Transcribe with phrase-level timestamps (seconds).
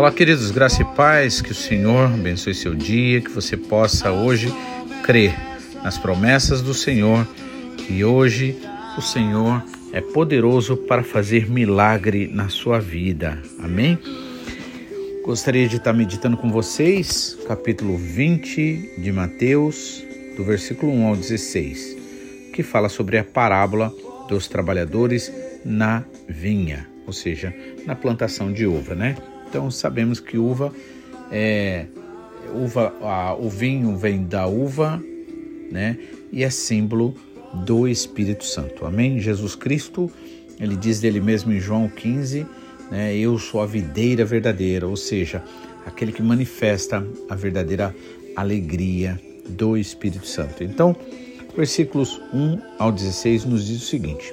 [0.00, 4.50] Olá, queridos, graça e paz, que o Senhor abençoe seu dia, que você possa hoje
[5.02, 5.34] crer
[5.84, 7.28] nas promessas do Senhor,
[7.76, 8.56] que hoje
[8.96, 13.42] o Senhor é poderoso para fazer milagre na sua vida.
[13.62, 13.98] Amém?
[15.22, 20.02] Gostaria de estar meditando com vocês, capítulo 20 de Mateus,
[20.34, 21.96] do versículo 1 ao 16,
[22.54, 23.92] que fala sobre a parábola
[24.26, 25.30] dos trabalhadores
[25.62, 27.54] na vinha, ou seja,
[27.84, 29.14] na plantação de uva, né?
[29.50, 30.72] Então sabemos que uva
[31.30, 31.86] é
[32.54, 35.02] uva, a, o vinho vem da uva,
[35.70, 35.98] né?
[36.32, 37.14] E é símbolo
[37.66, 38.86] do Espírito Santo.
[38.86, 39.18] Amém?
[39.18, 40.10] Jesus Cristo,
[40.58, 42.46] ele diz dele mesmo em João 15,
[42.90, 43.16] né?
[43.16, 45.42] Eu sou a videira verdadeira, ou seja,
[45.84, 47.94] aquele que manifesta a verdadeira
[48.36, 50.62] alegria do Espírito Santo.
[50.62, 50.94] Então,
[51.56, 54.32] versículos 1 ao 16 nos diz o seguinte: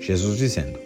[0.00, 0.85] Jesus dizendo: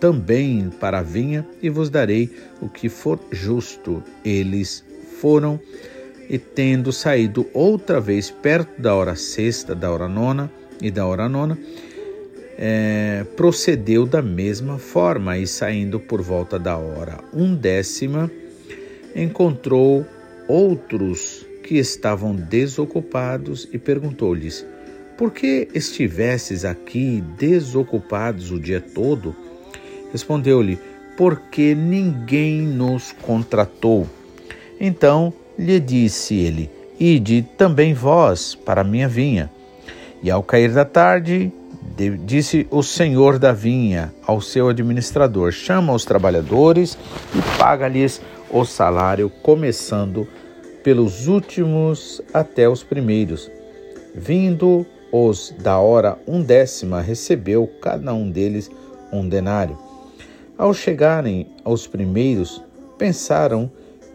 [0.00, 2.30] também para a vinha e vos darei
[2.60, 4.02] o que for justo.
[4.24, 4.84] Eles
[5.20, 5.60] foram
[6.28, 11.28] e tendo saído outra vez perto da hora sexta, da hora nona e da hora
[11.28, 11.58] nona,
[12.58, 18.30] é, procedeu da mesma forma e saindo por volta da hora undécima,
[19.14, 20.04] encontrou
[20.48, 24.66] outros que estavam desocupados e perguntou-lhes:
[25.16, 29.34] Por que estivesses aqui desocupados o dia todo?
[30.16, 30.78] Respondeu-lhe:
[31.14, 34.06] Porque ninguém nos contratou.
[34.80, 39.50] Então lhe disse ele: Ide também vós para a minha vinha.
[40.22, 41.52] E ao cair da tarde,
[42.24, 46.96] disse o senhor da vinha ao seu administrador: Chama os trabalhadores
[47.34, 50.26] e paga-lhes o salário, começando
[50.82, 53.50] pelos últimos até os primeiros.
[54.14, 58.70] Vindo os da hora undécima, recebeu cada um deles
[59.12, 59.85] um denário.
[60.58, 62.62] Ao chegarem aos primeiros,
[62.96, 63.70] pensaram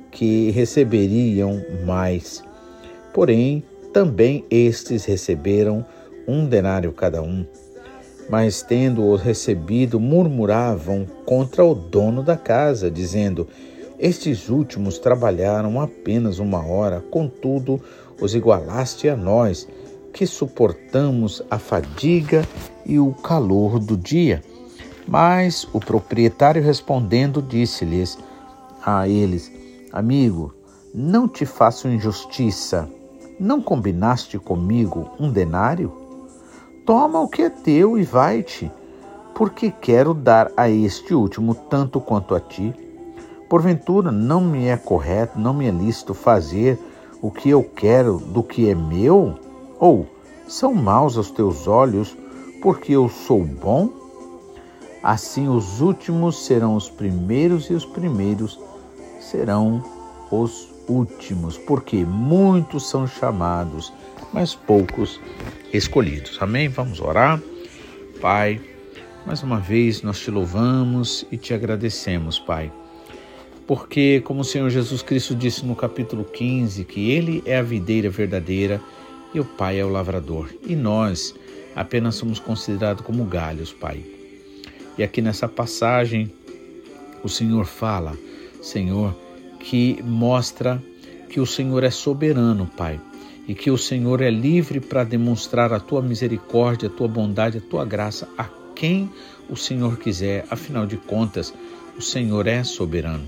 [0.09, 2.44] que receberiam mais.
[3.13, 3.63] Porém,
[3.94, 5.85] também estes receberam
[6.28, 7.46] um denário cada um.
[8.28, 13.47] Mas, tendo-o recebido, murmuravam contra o dono da casa, dizendo:
[14.00, 17.80] Estes últimos trabalharam apenas uma hora, contudo,
[18.19, 19.68] os igualaste a nós,
[20.12, 22.44] que suportamos a fadiga
[22.84, 24.41] e o calor do dia.
[25.12, 28.18] Mas o proprietário respondendo disse-lhes
[28.82, 29.52] a eles:
[29.92, 30.54] Amigo,
[30.96, 32.90] não te faço injustiça.
[33.38, 35.92] Não combinaste comigo um denário?
[36.86, 38.72] Toma o que é teu e vai-te,
[39.36, 42.74] porque quero dar a este último tanto quanto a ti.
[43.50, 46.80] Porventura não me é correto, não me é lícito fazer
[47.22, 49.38] o que eu quero do que é meu?
[49.78, 50.08] Ou
[50.48, 52.16] são maus aos teus olhos
[52.62, 54.00] porque eu sou bom?
[55.03, 58.59] Assim os últimos serão os primeiros e os primeiros
[59.19, 59.84] serão
[60.31, 63.91] os últimos, porque muitos são chamados,
[64.31, 65.19] mas poucos
[65.73, 66.38] escolhidos.
[66.39, 66.67] Amém?
[66.67, 67.41] Vamos orar.
[68.22, 68.62] Pai,
[69.25, 72.72] mais uma vez nós te louvamos e te agradecemos, Pai.
[73.66, 78.09] Porque, como o Senhor Jesus Cristo disse no capítulo 15, que Ele é a videira
[78.09, 78.81] verdadeira
[79.33, 81.33] e o Pai é o lavrador, e nós
[81.75, 84.21] apenas somos considerados como galhos, Pai.
[84.97, 86.31] E aqui nessa passagem,
[87.24, 88.18] o Senhor fala,
[88.62, 89.16] Senhor,
[89.59, 90.81] que mostra
[91.29, 93.00] que o Senhor é soberano, Pai,
[93.48, 97.62] e que o Senhor é livre para demonstrar a tua misericórdia, a tua bondade, a
[97.62, 99.10] tua graça a quem
[99.50, 100.45] o Senhor quiser.
[100.50, 101.54] Afinal de contas,
[101.98, 103.27] o Senhor é soberano.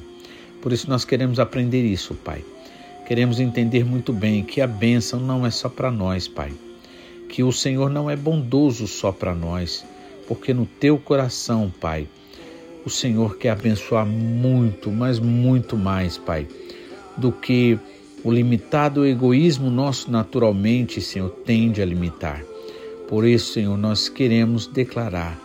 [0.61, 2.43] Por isso nós queremos aprender isso, Pai.
[3.07, 6.53] Queremos entender muito bem que a bênção não é só para nós, Pai.
[7.29, 9.85] Que o Senhor não é bondoso só para nós,
[10.27, 12.07] porque no teu coração, Pai,
[12.85, 16.47] o Senhor quer abençoar muito, mas muito mais, Pai,
[17.17, 17.79] do que
[18.23, 22.43] o limitado egoísmo nosso naturalmente, Senhor, tende a limitar.
[23.07, 25.39] Por isso, Senhor, nós queremos declarar,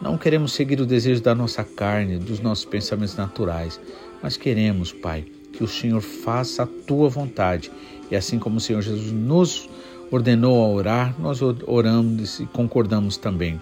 [0.00, 3.80] não queremos seguir o desejo da nossa carne, dos nossos pensamentos naturais,
[4.22, 7.70] mas queremos, Pai, que o Senhor faça a tua vontade.
[8.10, 9.68] E assim como o Senhor Jesus nos
[10.10, 13.60] ordenou a orar, nós oramos e concordamos também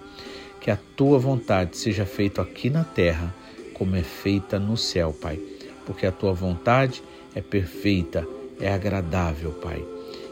[0.64, 3.34] que a tua vontade seja feita aqui na terra,
[3.74, 5.38] como é feita no céu, Pai.
[5.84, 7.02] Porque a tua vontade
[7.34, 8.26] é perfeita,
[8.58, 9.84] é agradável, Pai.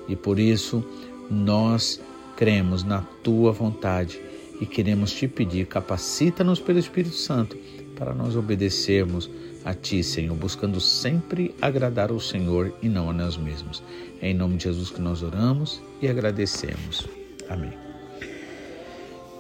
[0.09, 0.83] E por isso
[1.31, 2.01] nós
[2.35, 4.23] cremos na tua vontade
[4.59, 7.55] e queremos te pedir, capacita-nos pelo Espírito Santo
[7.95, 9.29] para nós obedecermos
[9.67, 13.83] a ti, Senhor, buscando sempre agradar ao Senhor e não a nós mesmos.
[14.19, 17.07] É em nome de Jesus que nós oramos e agradecemos.
[17.51, 17.92] Amém.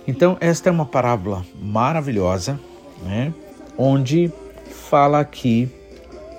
[0.07, 2.59] Então, esta é uma parábola maravilhosa,
[3.05, 3.33] né?
[3.79, 4.33] onde
[4.91, 5.71] fala aqui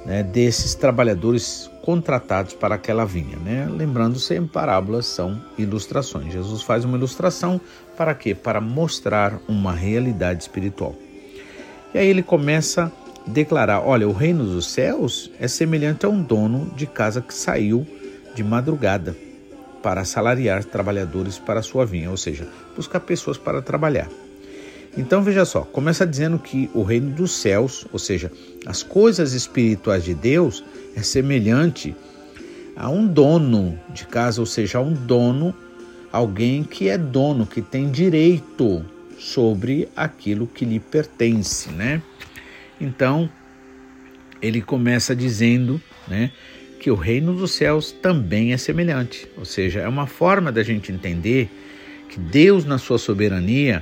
[0.05, 3.37] né, desses trabalhadores contratados para aquela vinha.
[3.37, 3.67] Né?
[3.69, 6.33] Lembrando sempre, parábolas são ilustrações.
[6.33, 7.59] Jesus faz uma ilustração
[7.97, 8.35] para quê?
[8.35, 10.95] Para mostrar uma realidade espiritual.
[11.93, 12.91] E aí ele começa
[13.25, 17.33] a declarar: olha, o reino dos céus é semelhante a um dono de casa que
[17.33, 17.87] saiu
[18.35, 19.15] de madrugada
[19.83, 24.09] para assalariar trabalhadores para sua vinha, ou seja, buscar pessoas para trabalhar.
[24.97, 28.31] Então veja só, começa dizendo que o reino dos céus, ou seja,
[28.65, 30.63] as coisas espirituais de Deus,
[30.95, 31.95] é semelhante
[32.75, 35.53] a um dono de casa, ou seja, a um dono,
[36.11, 38.85] alguém que é dono, que tem direito
[39.17, 42.01] sobre aquilo que lhe pertence, né?
[42.79, 43.29] Então,
[44.41, 46.31] ele começa dizendo, né,
[46.83, 50.91] que o reino dos céus também é semelhante, ou seja, é uma forma da gente
[50.91, 51.49] entender
[52.09, 53.81] que Deus na sua soberania,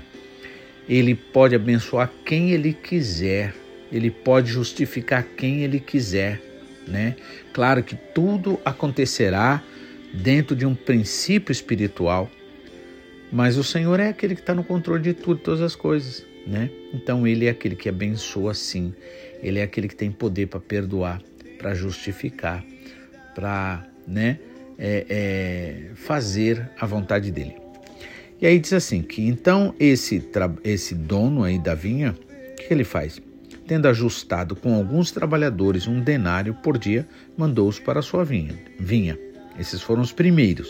[0.87, 3.55] ele pode abençoar quem ele quiser,
[3.91, 6.39] ele pode justificar quem ele quiser,
[6.87, 7.15] né?
[7.51, 9.63] Claro que tudo acontecerá
[10.13, 12.29] dentro de um princípio espiritual,
[13.31, 16.69] mas o Senhor é aquele que está no controle de tudo, todas as coisas, né?
[16.93, 18.93] Então Ele é aquele que abençoa sim,
[19.41, 21.19] Ele é aquele que tem poder para perdoar,
[21.57, 22.63] para justificar,
[23.33, 24.39] para, né,
[24.77, 27.55] é, é, fazer a vontade dele.
[28.41, 30.27] E aí diz assim que então esse
[30.63, 33.21] esse dono aí da vinha, o que ele faz?
[33.67, 37.07] Tendo ajustado com alguns trabalhadores um denário por dia,
[37.37, 38.57] mandou-os para a sua vinha.
[38.79, 39.17] Vinha.
[39.59, 40.67] Esses foram os primeiros.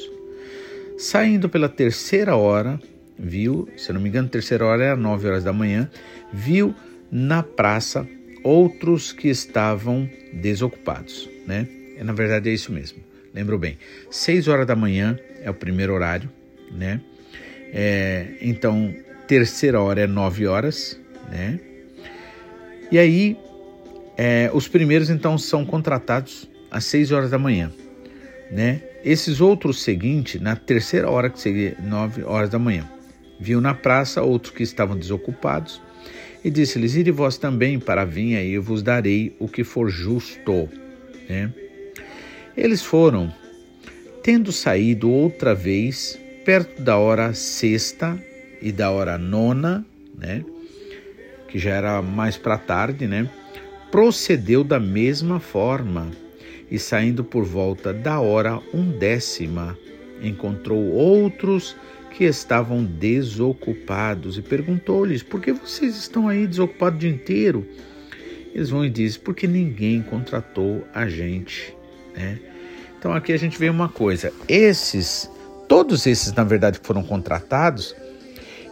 [0.97, 2.79] Saindo pela terceira hora,
[3.17, 5.89] viu, se não me engano, terceira hora era nove horas da manhã,
[6.33, 6.75] viu
[7.09, 8.07] na praça
[8.43, 11.67] outros que estavam desocupados, né?
[12.01, 12.97] É, na verdade é isso mesmo.
[13.33, 13.77] Lembro bem.
[14.09, 16.29] Seis horas da manhã é o primeiro horário,
[16.71, 16.99] né?
[17.71, 18.93] É, então
[19.27, 20.99] terceira hora é nove horas,
[21.31, 21.59] né?
[22.91, 23.37] E aí
[24.17, 27.71] é, os primeiros então são contratados às seis horas da manhã,
[28.51, 28.81] né?
[29.03, 32.89] Esses outros seguintes, na terceira hora, que seria nove horas da manhã,
[33.39, 35.81] viu na praça outros que estavam desocupados
[36.43, 39.87] e disse-lhes: Ide vós também para a vinha e eu vos darei o que for
[39.87, 40.67] justo.
[41.29, 41.51] Né?
[42.55, 43.33] Eles foram,
[44.23, 48.21] tendo saído outra vez, perto da hora sexta
[48.61, 49.85] e da hora nona,
[50.17, 50.43] né?
[51.47, 53.29] que já era mais para tarde, né?
[53.91, 56.11] procedeu da mesma forma
[56.69, 59.77] e saindo por volta da hora undécima,
[60.21, 61.75] encontrou outros
[62.11, 67.65] que estavam desocupados e perguntou-lhes: Por que vocês estão aí desocupados o dia inteiro?
[68.53, 71.75] Eles vão e dizem: Porque ninguém contratou a gente.
[72.15, 72.39] Né?
[72.97, 75.29] Então aqui a gente vê uma coisa: esses,
[75.67, 77.95] todos esses, na verdade, que foram contratados,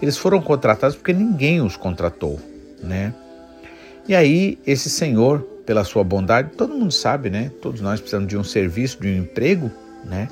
[0.01, 2.39] eles foram contratados porque ninguém os contratou.
[2.81, 3.13] Né?
[4.07, 6.49] E aí, esse senhor pela sua bondade.
[6.57, 7.51] Todo mundo sabe, né?
[7.61, 9.71] Todos nós precisamos de um serviço, de um emprego,
[10.03, 10.27] né?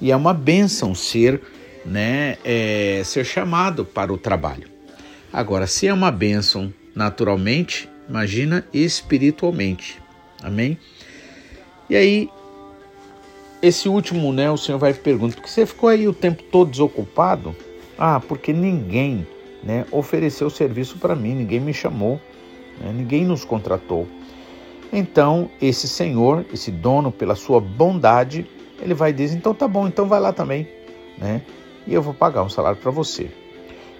[0.00, 1.42] E é uma bênção ser,
[1.84, 2.36] né?
[2.44, 4.68] É, ser chamado para o trabalho.
[5.32, 10.00] Agora, se é uma bênção naturalmente, imagina espiritualmente.
[10.40, 10.78] Amém?
[11.90, 12.30] E aí,
[13.62, 14.50] esse último, né?
[14.50, 17.54] O Senhor vai perguntar: por que você ficou aí o tempo todo desocupado?
[17.98, 19.26] Ah, porque ninguém,
[19.62, 19.86] né?
[19.90, 22.20] Ofereceu serviço para mim, ninguém me chamou,
[22.80, 24.06] né, ninguém nos contratou.
[24.92, 28.46] Então, esse senhor, esse dono, pela sua bondade,
[28.80, 30.68] ele vai dizer: então tá bom, então vai lá também,
[31.18, 31.42] né?
[31.86, 33.30] E eu vou pagar um salário para você.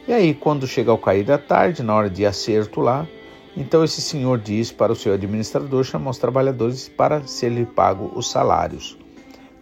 [0.06, 3.06] E aí, quando chega ao cair da tarde, na hora de acerto lá,
[3.56, 8.12] então esse senhor diz para o seu administrador chamar os trabalhadores para ser lhe pago
[8.14, 8.96] os salários,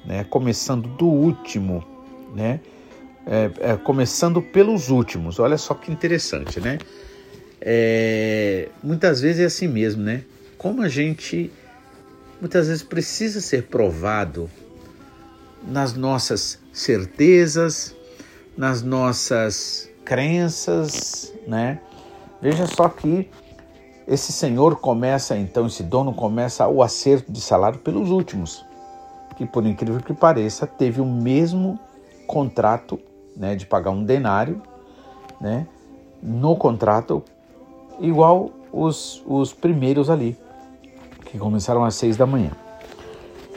[0.05, 0.25] né?
[0.25, 1.85] Começando do último,
[2.35, 2.61] né?
[3.27, 5.39] É, é, começando pelos últimos.
[5.39, 6.79] Olha só que interessante, né?
[7.61, 10.23] É, muitas vezes é assim mesmo, né?
[10.65, 11.53] como a gente
[12.41, 14.49] muitas vezes precisa ser provado
[15.63, 17.95] nas nossas certezas,
[18.57, 21.83] nas nossas crenças, né?
[22.41, 23.29] Veja só que
[24.09, 28.65] esse senhor começa então, esse dono começa o acerto de salário pelos últimos,
[29.37, 31.79] que por incrível que pareça teve o mesmo
[32.27, 32.99] contrato,
[33.37, 34.63] né, de pagar um denário,
[35.41, 35.67] né,
[36.23, 37.23] no contrato
[38.01, 40.37] igual os, os primeiros ali
[41.25, 42.53] que começaram às seis da manhã.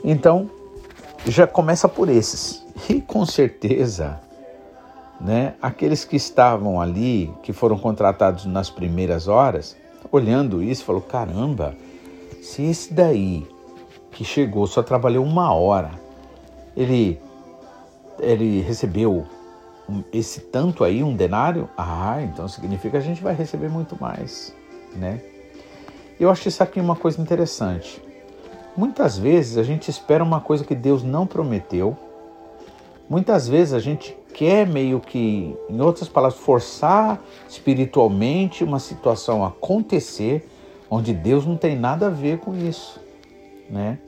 [0.04, 0.50] Então,
[1.26, 2.66] já começa por esses.
[2.90, 4.20] E com certeza,
[5.20, 9.76] né, aqueles que estavam ali, que foram contratados nas primeiras horas,
[10.12, 11.76] olhando isso, falou: caramba,
[12.42, 13.48] se esse daí
[14.18, 15.92] que chegou só trabalhou uma hora,
[16.76, 17.22] ele,
[18.20, 19.28] ele recebeu
[20.12, 24.56] esse tanto aí, um denário, ah, então significa que a gente vai receber muito mais,
[24.96, 25.22] né?
[26.20, 28.02] Eu acho isso aqui uma coisa interessante.
[28.76, 31.96] Muitas vezes a gente espera uma coisa que Deus não prometeu.
[33.08, 40.50] Muitas vezes a gente quer meio que, em outras palavras, forçar espiritualmente uma situação acontecer
[40.90, 43.00] onde Deus não tem nada a ver com isso,
[43.70, 44.00] né?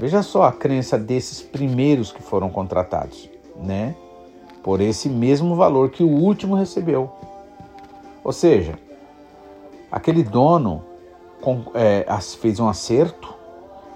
[0.00, 3.94] Veja só a crença desses primeiros que foram contratados, né?
[4.62, 7.12] Por esse mesmo valor que o último recebeu.
[8.24, 8.78] Ou seja,
[9.92, 10.82] aquele dono
[11.74, 12.06] é,
[12.40, 13.34] fez um acerto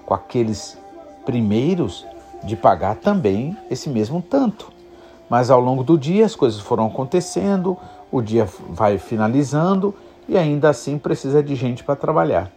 [0.05, 0.77] com aqueles
[1.25, 2.05] primeiros
[2.43, 4.71] de pagar também esse mesmo tanto.
[5.27, 7.75] Mas ao longo do dia as coisas foram acontecendo,
[8.11, 9.91] o dia vai finalizando
[10.29, 12.51] e ainda assim precisa de gente para trabalhar.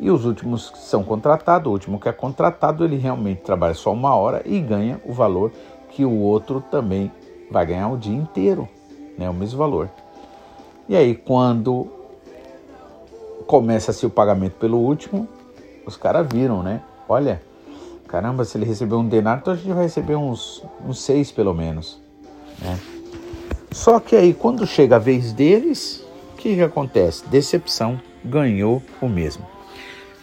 [0.00, 3.92] E os últimos que são contratados, o último que é contratado, ele realmente trabalha só
[3.92, 5.52] uma hora e ganha o valor
[5.90, 7.10] que o outro também
[7.50, 8.68] vai ganhar o dia inteiro,
[9.16, 9.88] né, o mesmo valor.
[10.88, 11.86] E aí quando
[13.46, 15.28] começa-se o pagamento pelo último,
[15.86, 16.82] os caras viram, né?
[17.08, 17.40] Olha,
[18.08, 21.54] caramba, se ele recebeu um denário, então a gente vai receber uns, uns seis pelo
[21.54, 22.00] menos.
[22.60, 22.78] Né?
[23.70, 27.26] Só que aí, quando chega a vez deles, o que, que acontece?
[27.28, 29.53] Decepção ganhou o mesmo.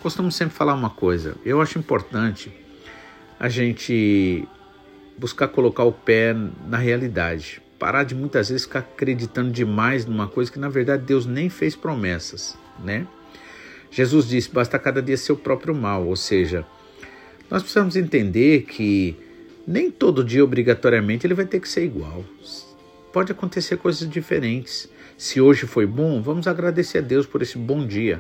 [0.02, 2.52] Costumo sempre falar uma coisa, eu acho importante
[3.40, 4.48] a gente
[5.16, 6.36] buscar colocar o pé
[6.68, 7.62] na realidade.
[7.78, 11.76] Parar de muitas vezes ficar acreditando demais numa coisa que na verdade Deus nem fez
[11.76, 13.06] promessas, né?
[13.92, 16.66] Jesus disse: basta cada dia seu próprio mal, ou seja,
[17.50, 19.16] nós precisamos entender que
[19.68, 22.26] nem todo dia obrigatoriamente ele vai ter que ser igual.
[23.14, 24.90] Pode acontecer coisas diferentes.
[25.16, 28.20] Se hoje foi bom, vamos agradecer a Deus por esse bom dia.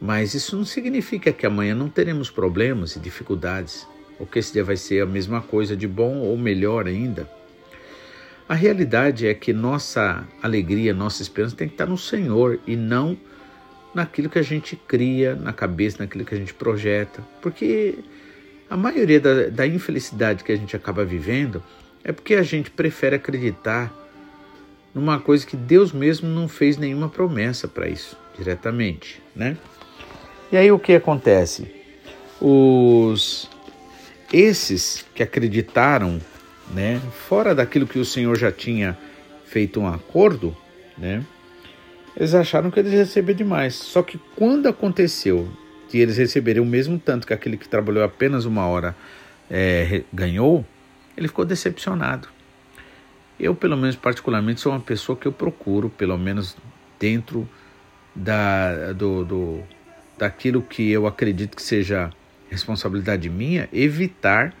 [0.00, 3.86] Mas isso não significa que amanhã não teremos problemas e dificuldades,
[4.18, 7.28] ou que esse dia vai ser a mesma coisa de bom ou melhor ainda.
[8.48, 13.16] A realidade é que nossa alegria, nossa esperança tem que estar no Senhor e não
[13.94, 17.24] naquilo que a gente cria na cabeça, naquilo que a gente projeta.
[17.40, 17.94] Porque
[18.68, 21.62] a maioria da, da infelicidade que a gente acaba vivendo
[22.02, 23.90] é porque a gente prefere acreditar
[24.94, 29.56] numa coisa que Deus mesmo não fez nenhuma promessa para isso diretamente, né?
[30.50, 31.66] E aí o que acontece?
[32.40, 33.50] Os
[34.32, 36.20] esses que acreditaram,
[36.72, 38.98] né, fora daquilo que o Senhor já tinha
[39.46, 40.56] feito um acordo,
[40.98, 41.24] né?
[42.16, 43.74] Eles acharam que eles recebiam demais.
[43.74, 45.48] Só que quando aconteceu
[45.90, 48.96] de eles receberem o mesmo tanto que aquele que trabalhou apenas uma hora
[49.50, 50.64] é, ganhou,
[51.16, 52.28] ele ficou decepcionado.
[53.38, 56.56] Eu, pelo menos particularmente, sou uma pessoa que eu procuro, pelo menos
[56.98, 57.48] dentro
[58.14, 59.62] da, do, do,
[60.18, 62.10] daquilo que eu acredito que seja
[62.50, 64.54] responsabilidade minha, evitar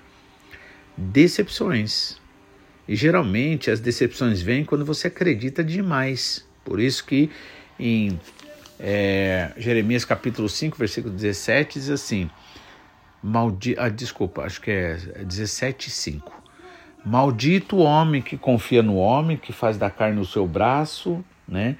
[0.96, 2.16] decepções.
[2.86, 6.44] E geralmente as decepções vêm quando você acredita demais.
[6.64, 7.30] Por isso que
[7.78, 8.18] em
[8.78, 12.30] é, Jeremias capítulo 5, versículo 17, diz assim,
[13.22, 16.42] maldi ah, desculpa, acho que é 17, 5.
[17.04, 21.76] Maldito o homem que confia no homem, que faz da carne o seu braço, né?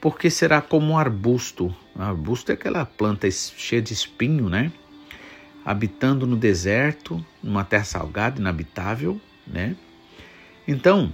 [0.00, 1.74] Porque será como um arbusto.
[1.94, 4.70] Um arbusto é aquela planta cheia de espinho, né?
[5.64, 9.74] Habitando no deserto, numa terra salgada, inabitável, né?
[10.68, 11.12] Então,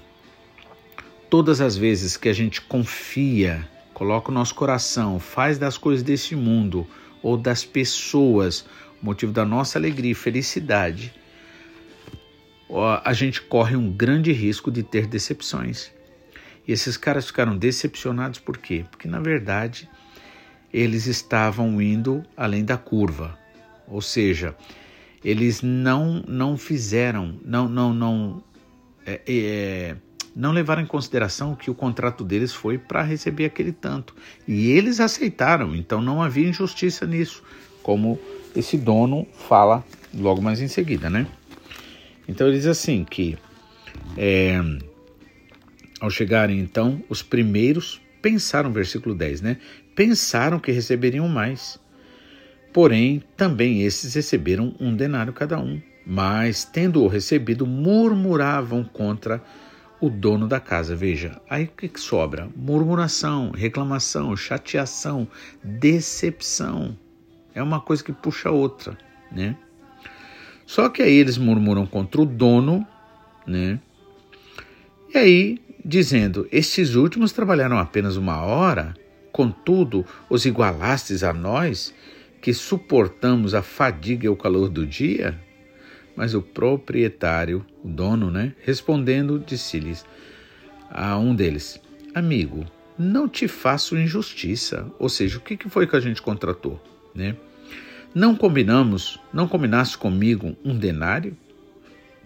[1.30, 6.34] todas as vezes que a gente confia, coloca o nosso coração, faz das coisas desse
[6.34, 6.86] mundo
[7.22, 8.66] ou das pessoas
[9.02, 11.12] motivo da nossa alegria e felicidade,
[13.04, 15.90] a gente corre um grande risco de ter decepções.
[16.66, 18.84] E esses caras ficaram decepcionados por quê?
[18.90, 19.88] Porque na verdade
[20.72, 23.38] eles estavam indo além da curva.
[23.86, 24.56] Ou seja,
[25.24, 28.42] eles não não fizeram, não não não
[29.04, 29.96] é, é,
[30.34, 34.14] não levaram em consideração que o contrato deles foi para receber aquele tanto.
[34.46, 37.42] E eles aceitaram, então não havia injustiça nisso,
[37.82, 38.18] como
[38.54, 41.26] esse dono fala logo mais em seguida, né?
[42.28, 43.36] Então ele diz assim que
[44.16, 44.60] é,
[46.02, 49.58] ao chegarem então os primeiros pensaram, versículo 10, né?
[49.94, 51.78] Pensaram que receberiam mais.
[52.72, 55.80] Porém, também esses receberam um denário cada um.
[56.04, 59.40] Mas, tendo-o recebido, murmuravam contra
[60.00, 60.96] o dono da casa.
[60.96, 62.50] Veja, aí o que, sobra?
[62.56, 65.28] Murmuração, reclamação, chateação,
[65.62, 66.98] decepção.
[67.54, 68.98] É uma coisa que puxa a outra,
[69.30, 69.56] né?
[70.66, 72.84] Só que aí eles murmuram contra o dono,
[73.46, 73.78] né?
[75.14, 78.94] E aí, dizendo: Estes últimos trabalharam apenas uma hora,
[79.32, 81.94] contudo, os igualastes a nós,
[82.40, 85.38] que suportamos a fadiga e o calor do dia?
[86.14, 90.04] Mas o proprietário, o dono, né, respondendo, disse-lhes
[90.90, 91.80] a um deles:
[92.14, 92.66] Amigo,
[92.98, 94.86] não te faço injustiça.
[94.98, 96.82] Ou seja, o que foi que a gente contratou,
[97.14, 97.36] né?
[98.14, 101.34] Não combinamos, não combinaste comigo um denário?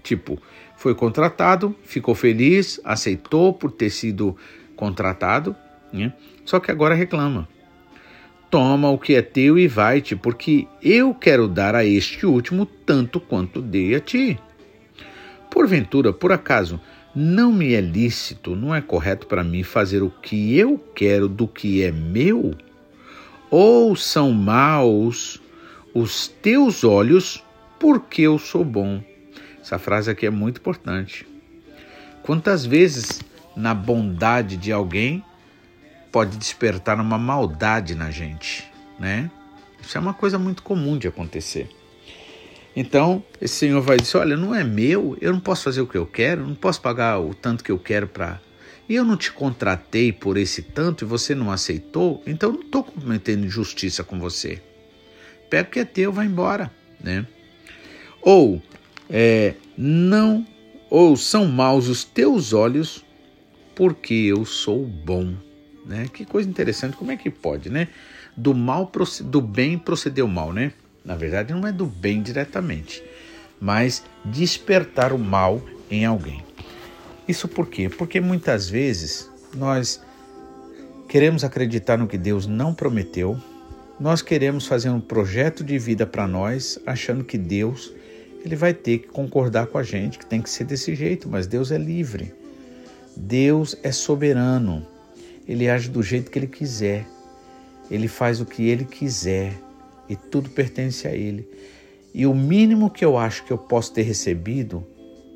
[0.02, 0.40] Tipo,
[0.76, 4.37] foi contratado, ficou feliz, aceitou por ter sido
[4.76, 5.56] contratado,
[5.92, 6.12] né?
[6.45, 7.49] Só que agora reclama.
[8.50, 13.18] Toma o que é teu e vai-te, porque eu quero dar a este último tanto
[13.18, 14.38] quanto dei a ti.
[15.50, 16.78] Porventura, por acaso,
[17.14, 21.49] não me é lícito, não é correto para mim fazer o que eu quero do
[21.49, 22.54] que é meu?
[23.50, 25.40] Ou são maus
[25.95, 27.42] os teus olhos
[27.80, 29.02] porque eu sou bom?
[29.66, 31.26] Essa frase aqui é muito importante.
[32.23, 33.20] Quantas vezes
[33.56, 35.25] na bondade de alguém
[36.12, 38.64] pode despertar uma maldade na gente,
[38.96, 39.28] né?
[39.82, 41.68] Isso é uma coisa muito comum de acontecer.
[42.76, 45.99] Então, esse senhor vai dizer: Olha, não é meu, eu não posso fazer o que
[45.99, 48.40] eu quero, não posso pagar o tanto que eu quero para.
[48.88, 52.85] E eu não te contratei por esse tanto e você não aceitou, então não estou
[52.85, 54.62] cometendo injustiça com você.
[55.50, 56.70] Pega o que é teu, vai embora,
[57.02, 57.26] né?
[58.23, 58.62] Ou
[59.08, 60.46] é, não,
[60.90, 63.04] ou são maus os teus olhos,
[63.75, 65.34] porque eu sou bom,
[65.84, 66.06] né?
[66.12, 67.88] Que coisa interessante, como é que pode, né?
[68.36, 68.90] Do mal
[69.25, 70.72] do bem proceder o mal, né?
[71.04, 73.02] Na verdade, não é do bem diretamente,
[73.60, 76.42] mas despertar o mal em alguém.
[77.28, 77.88] Isso por quê?
[77.88, 80.02] Porque muitas vezes nós
[81.09, 83.38] queremos acreditar no que Deus não prometeu,
[83.98, 87.92] nós queremos fazer um projeto de vida para nós, achando que Deus
[88.46, 91.46] ele vai ter que concordar com a gente, que tem que ser desse jeito, mas
[91.46, 92.32] Deus é livre.
[93.16, 94.87] Deus é soberano.
[95.46, 97.06] Ele age do jeito que ele quiser.
[97.90, 99.54] Ele faz o que ele quiser
[100.09, 101.48] e tudo pertence a Ele.
[102.14, 104.87] E o mínimo que eu acho que eu posso ter recebido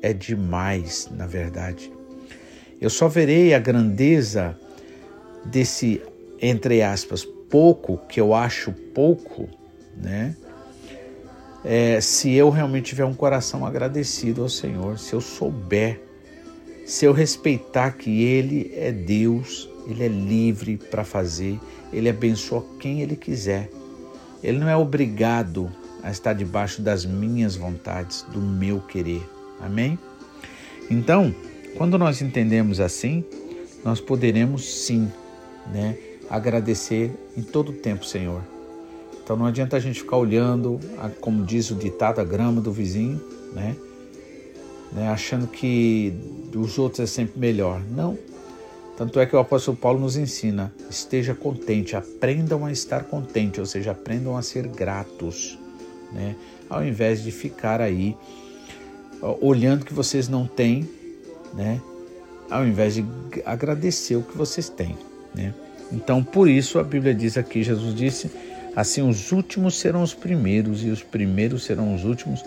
[0.01, 1.91] é demais, na verdade.
[2.79, 4.57] Eu só verei a grandeza
[5.45, 6.01] desse,
[6.41, 9.47] entre aspas, pouco, que eu acho pouco,
[9.95, 10.35] né?
[11.63, 16.01] É, se eu realmente tiver um coração agradecido ao Senhor, se eu souber,
[16.85, 21.59] se eu respeitar que Ele é Deus, Ele é livre para fazer,
[21.93, 23.69] Ele abençoa quem Ele quiser.
[24.43, 25.71] Ele não é obrigado
[26.01, 29.21] a estar debaixo das minhas vontades, do meu querer.
[29.59, 29.99] Amém?
[30.89, 31.33] Então,
[31.77, 33.23] quando nós entendemos assim,
[33.85, 35.11] nós poderemos sim,
[35.71, 35.95] né,
[36.29, 38.41] agradecer em todo o tempo, Senhor.
[39.31, 40.77] Então não adianta a gente ficar olhando,
[41.21, 43.77] como diz o ditado, a grama do vizinho, né?
[44.91, 45.07] né?
[45.07, 46.13] Achando que
[46.53, 47.81] os outros é sempre melhor.
[47.91, 48.19] Não,
[48.97, 53.65] tanto é que o apóstolo Paulo nos ensina: esteja contente, aprendam a estar contente, ou
[53.65, 55.57] seja, aprendam a ser gratos,
[56.11, 56.35] né?
[56.69, 58.17] Ao invés de ficar aí
[59.39, 60.89] olhando que vocês não têm,
[61.53, 61.79] né?
[62.49, 63.05] Ao invés de
[63.45, 64.97] agradecer o que vocês têm,
[65.33, 65.53] né?
[65.89, 68.29] Então, por isso a Bíblia diz aqui, Jesus disse:
[68.75, 72.43] assim os últimos serão os primeiros e os primeiros serão os últimos,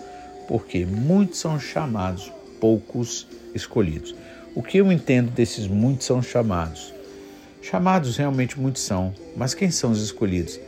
[0.47, 4.15] porque muitos são chamados, poucos escolhidos.
[4.55, 6.93] O que eu entendo desses muitos são chamados?
[7.61, 10.59] Chamados realmente muitos são, mas quem são os escolhidos?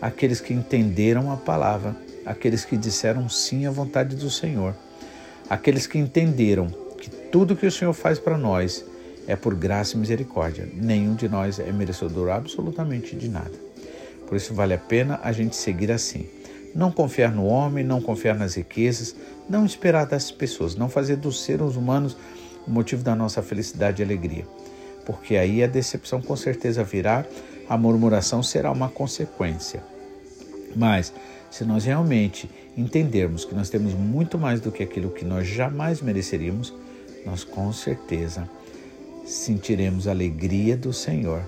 [0.00, 4.74] Aqueles que entenderam a palavra, aqueles que disseram sim à vontade do Senhor,
[5.48, 6.66] aqueles que entenderam
[6.98, 8.84] que tudo que o Senhor faz para nós
[9.26, 10.68] é por graça e misericórdia.
[10.74, 13.71] Nenhum de nós é merecedor absolutamente de nada.
[14.32, 16.24] Por isso vale a pena a gente seguir assim.
[16.74, 19.14] Não confiar no homem, não confiar nas riquezas,
[19.46, 22.16] não esperar das pessoas, não fazer dos seres humanos
[22.66, 24.46] o motivo da nossa felicidade e alegria.
[25.04, 27.26] Porque aí a decepção com certeza virá,
[27.68, 29.84] a murmuração será uma consequência.
[30.74, 31.12] Mas,
[31.50, 36.00] se nós realmente entendermos que nós temos muito mais do que aquilo que nós jamais
[36.00, 36.72] mereceríamos,
[37.26, 38.48] nós com certeza
[39.26, 41.42] sentiremos a alegria do Senhor.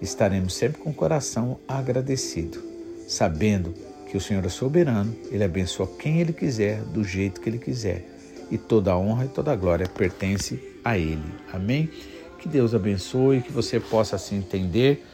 [0.00, 2.62] Estaremos sempre com o coração agradecido,
[3.06, 3.74] sabendo
[4.10, 8.18] que o Senhor é soberano, Ele abençoa quem Ele quiser, do jeito que Ele quiser
[8.50, 11.22] e toda a honra e toda a glória pertence a Ele.
[11.52, 11.90] Amém?
[12.38, 15.04] Que Deus abençoe, que você possa assim entender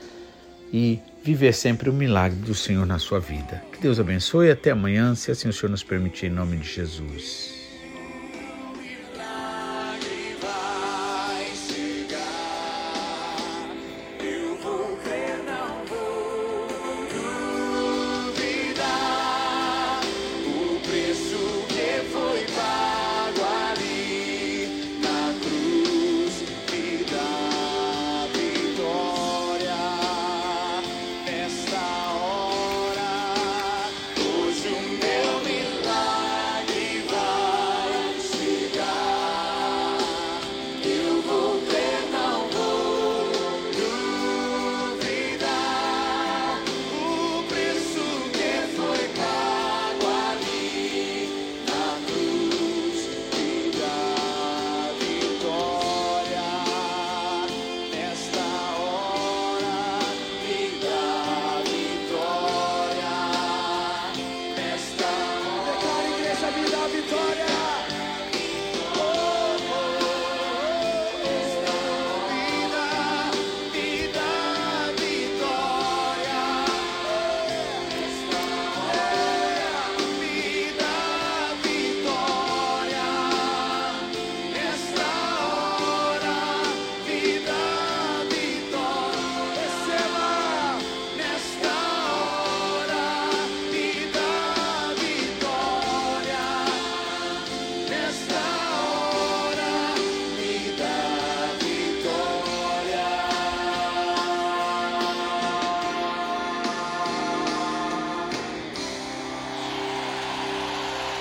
[0.73, 3.63] e viver sempre o milagre do Senhor na sua vida.
[3.73, 6.69] Que Deus abençoe e até amanhã, se assim o Senhor nos permitir, em nome de
[6.69, 7.64] Jesus.